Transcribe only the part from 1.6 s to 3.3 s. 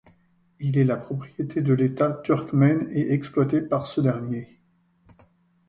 de l'état turkmène et